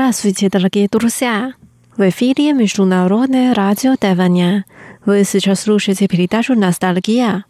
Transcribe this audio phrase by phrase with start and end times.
[0.00, 1.54] Здравствуйте, дорогие друзья!
[1.96, 4.64] В эфире Международное радио Тайваня.
[5.04, 7.44] Вы сейчас слушаете передачу «Ностальгия».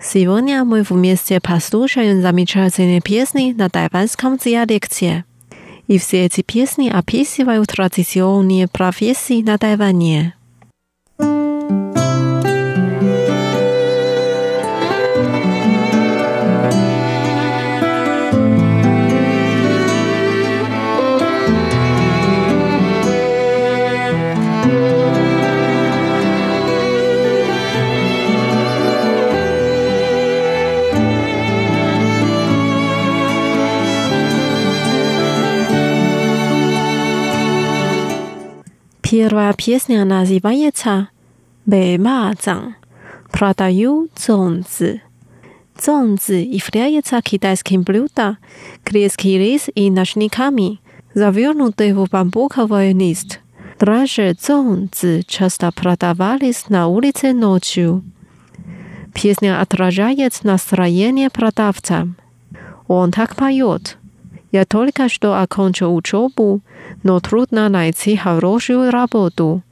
[0.00, 5.26] Сегодня мы вместе послушаем замечательные песни на тайванском диалекте.
[5.86, 10.34] И все эти песни описывают традиционные профессии на Тайване.
[39.08, 41.10] Первая песня называется
[41.64, 42.74] «Бэмазан»
[43.30, 45.00] «Продаю зонзы».
[45.80, 48.36] Зонзы является китайским блюдом,
[48.84, 50.80] грецкий рис и ночниками,
[51.14, 53.38] завернутый в бамбуковый лист.
[53.78, 58.02] Дрожжи зонзы часто продавались на улице ночью.
[59.14, 62.08] Песня отражает настроение продавца.
[62.88, 63.98] Он так поет–
[64.56, 66.62] я только что окончил учебу,
[67.02, 69.62] но трудно найти хорошую работу.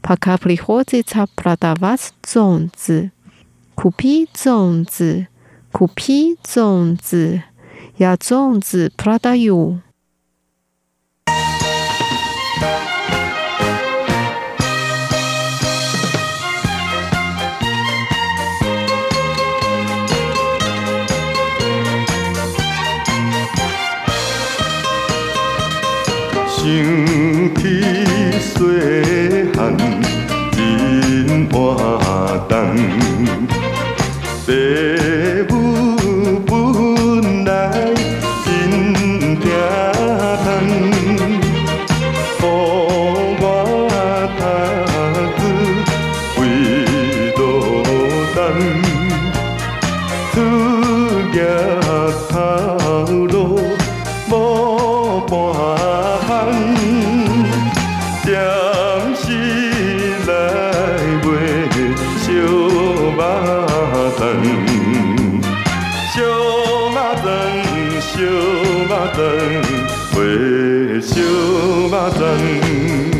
[0.00, 3.12] Пока приходится продавать зонты.
[3.74, 5.28] Купи зонты,
[5.70, 7.44] купи зонты.
[7.98, 9.82] Я зонты продаю.
[26.62, 26.68] 想
[27.56, 27.82] 起
[28.38, 29.11] 细
[68.14, 68.26] 烧肉
[69.14, 69.22] 粽
[70.12, 73.11] 卖烧肉粽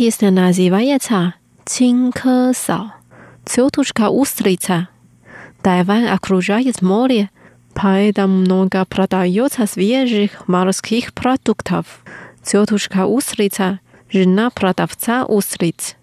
[0.00, 1.34] Называется
[1.66, 2.90] «Чинка Сау».
[3.44, 4.88] Тетушка Устрица.
[5.60, 7.28] Тайвань окружает море,
[7.74, 11.84] Поэтому много продается свежих морских продуктов.
[12.42, 13.80] Тетушка Устрица,
[14.10, 15.96] жена продавца устриц.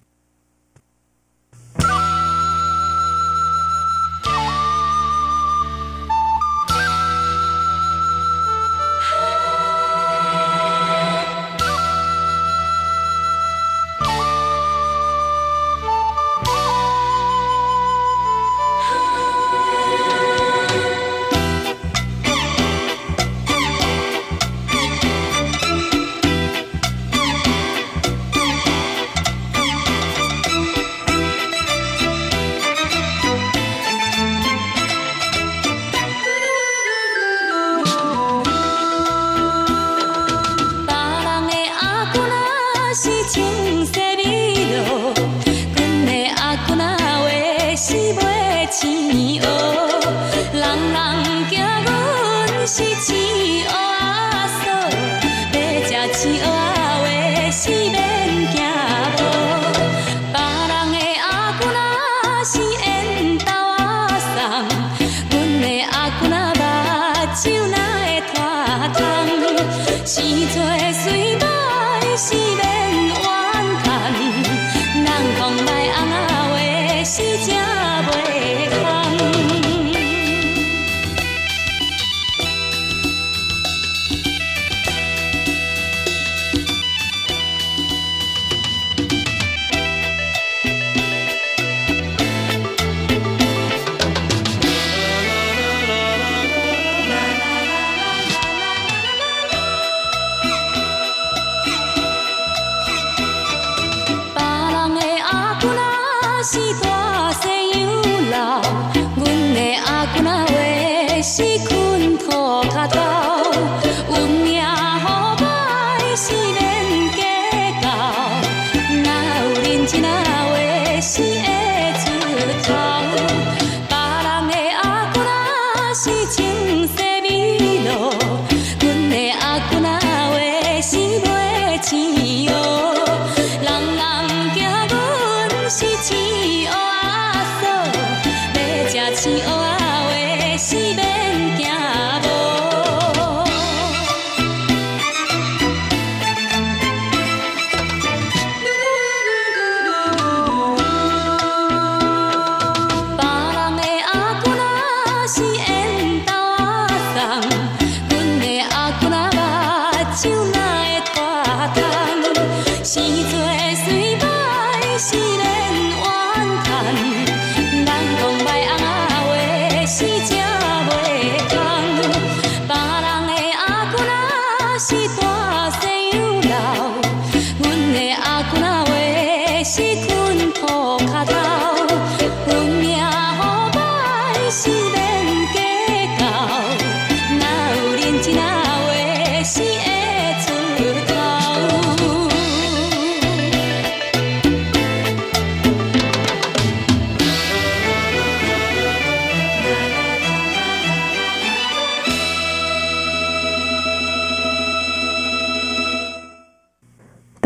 [163.70, 164.17] es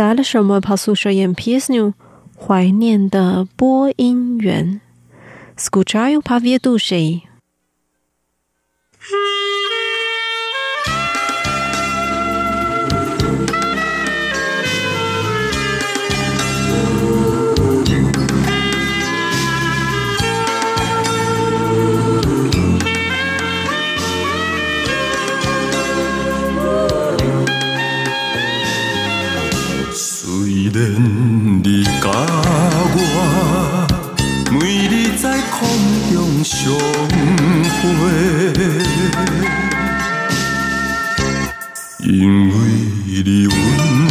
[0.01, 1.93] 来了什么跑宿舍演 ps 女
[2.36, 4.81] 怀念的播音员
[5.55, 7.22] schoolchild pavia do she
[36.63, 36.77] 좀
[37.82, 38.53] 후에.
[42.03, 44.11] 인구일이 온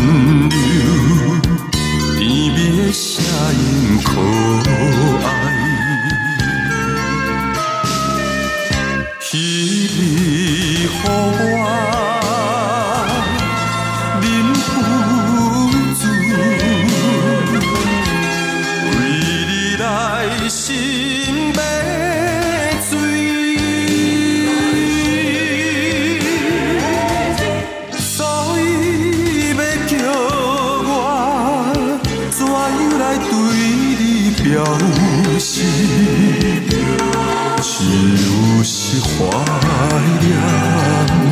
[35.42, 35.62] 是
[37.62, 39.26] 只有是怀
[40.20, 41.29] 念。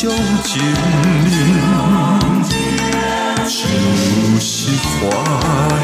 [0.00, 0.08] 旧
[0.44, 0.62] 情
[1.72, 2.44] 浓，
[3.48, 3.66] 是
[4.38, 5.77] 事怀。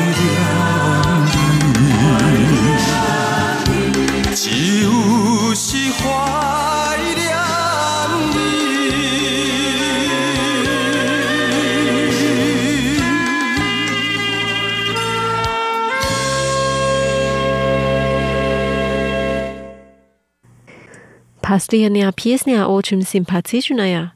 [21.54, 24.10] Pastiannya, psnia ojo simpati cunaya.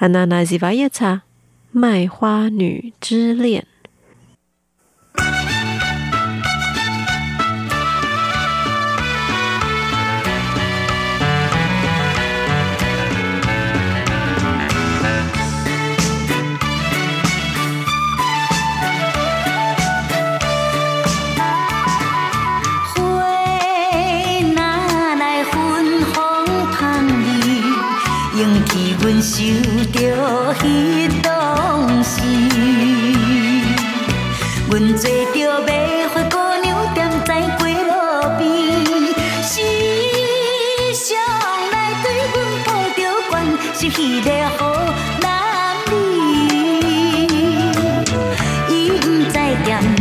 [0.00, 1.22] Ananazi Bayeca,
[1.72, 3.67] maihwa ni jilian.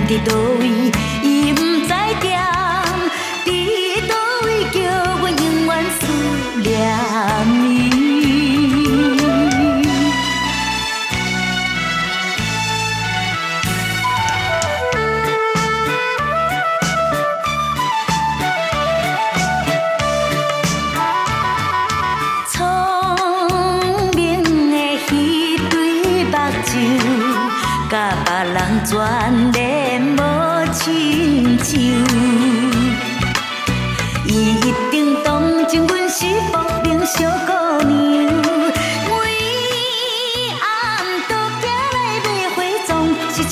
[0.08, 1.26] 的多伊。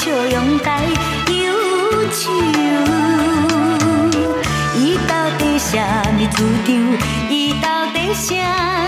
[0.05, 0.83] 笑容该
[1.33, 1.51] 忧
[2.11, 2.31] 愁。
[4.77, 6.95] 伊到底啥物主张？
[7.27, 8.84] 伊到底啥？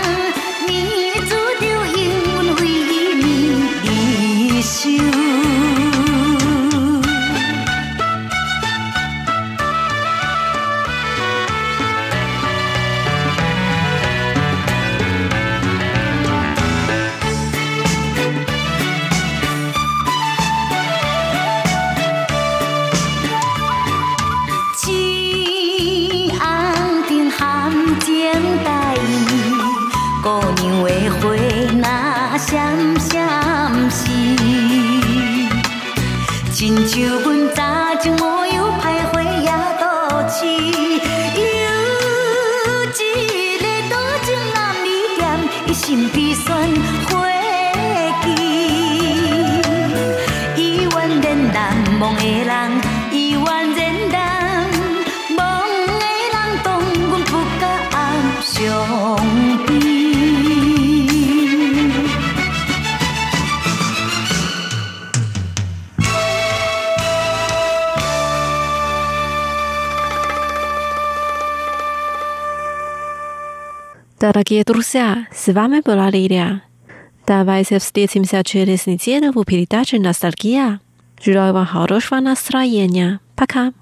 [74.19, 76.61] Дорогие друзья, с вами была Лилия.
[77.27, 80.79] Давайте встретимся через неделю в передаче «Ностальгия».
[81.23, 83.19] Желаю вам хорошего настроения.
[83.35, 83.73] Пока.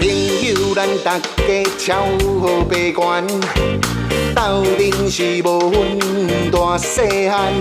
[0.00, 0.08] 朋
[0.42, 2.04] 友，咱大家超
[2.40, 3.26] 好悲观，
[4.34, 7.52] 斗阵是无分大细汉，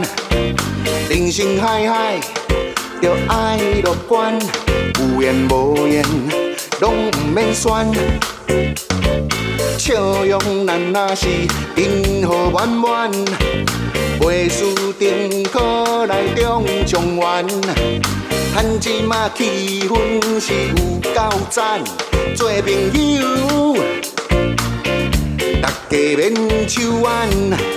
[1.08, 2.20] 人生海海，
[3.00, 4.38] 着爱乐观，
[4.98, 6.04] 有缘无缘，
[6.80, 7.92] 拢毋免选。
[9.78, 11.26] 笑容咱若是
[11.74, 13.24] 今好圆圆，
[14.20, 17.46] 袂输定可来中状元。
[18.54, 21.80] 咱即马气氛是有够赞，
[22.34, 22.72] 做朋
[23.20, 23.76] 友，
[25.60, 27.75] 大家免手腕。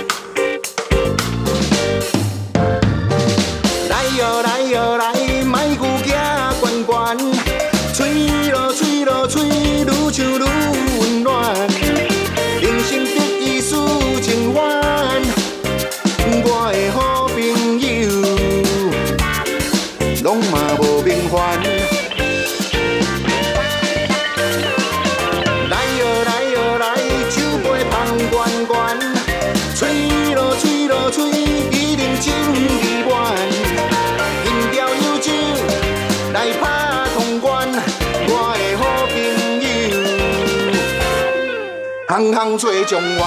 [42.40, 43.20] 朋友，行行做状元。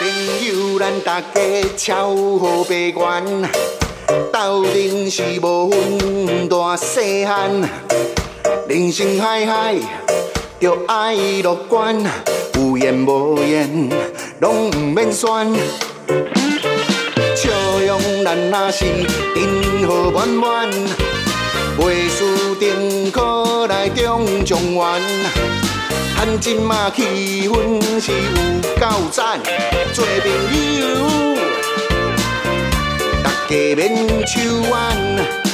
[0.00, 0.08] 朋
[0.46, 1.28] 友，咱大家
[1.76, 3.22] 超好悲观，
[4.32, 7.50] 斗阵是无分大细汉，
[8.66, 9.74] 人生海海，
[10.58, 11.94] 着爱乐观，
[12.54, 13.90] 有缘无缘，
[14.40, 15.28] 拢毋免选。
[17.40, 17.48] 笑
[17.86, 18.84] 容咱那是
[19.32, 20.68] 真好满满，
[21.78, 25.00] 袂输定可来中状元。
[26.16, 29.40] 咱即马气氛是有够赞，
[29.92, 30.26] 做朋
[30.80, 31.38] 友，
[33.22, 35.47] 大家免手腕。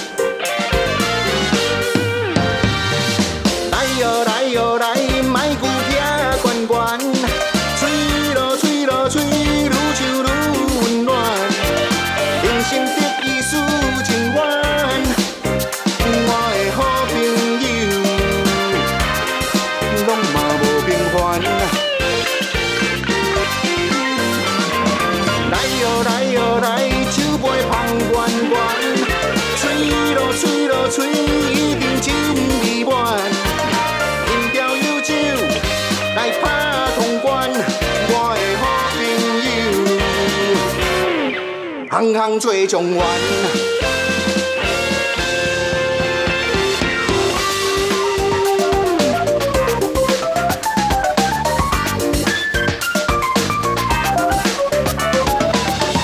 [41.94, 42.98] 行行做状元。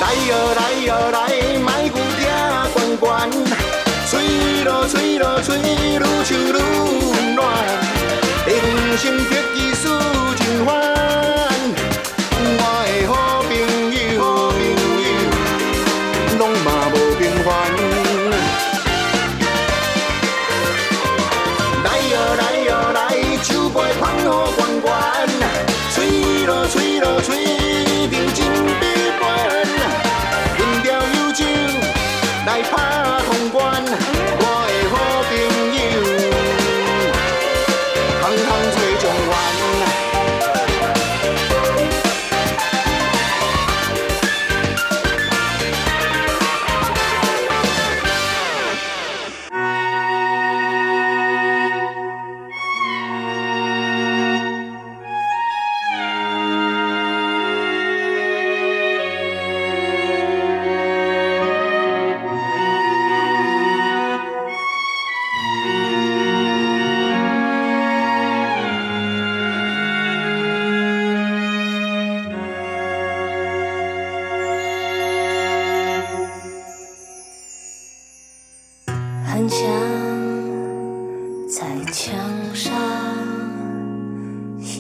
[0.00, 1.18] 来哟来哟来，
[1.58, 1.98] 莫牛
[2.70, 3.02] 行悬悬，
[4.08, 6.52] 吹咯吹咯吹，愈唱愈
[7.34, 7.36] 暖。
[8.46, 8.54] 人
[8.96, 9.02] 生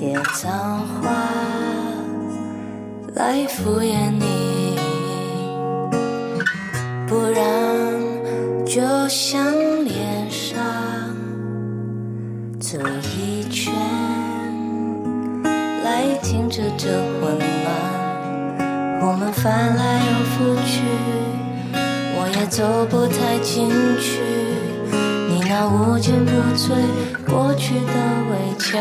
[0.00, 0.50] 写脏
[0.88, 1.10] 话
[3.14, 4.78] 来敷衍你，
[7.06, 7.44] 不然
[8.64, 9.44] 就像
[9.84, 10.58] 脸上
[12.58, 12.78] 走
[13.14, 13.74] 一圈，
[15.84, 16.88] 来停止这
[17.20, 20.80] 混乱，我们翻来又覆去，
[21.74, 23.68] 我也走不太进
[24.00, 24.22] 去。
[25.28, 26.72] 你那无坚不摧
[27.30, 27.92] 过去的
[28.30, 28.80] 围墙，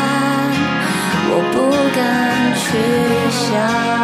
[1.93, 4.00] 敢去想。